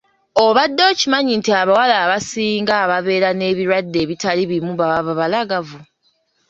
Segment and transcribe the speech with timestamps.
[0.45, 5.79] Obadde okimanyi nti abawala abasinga ababeera n'ebirwadde ebitali bimu baba babalagavu?